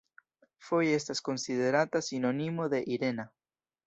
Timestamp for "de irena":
2.75-3.27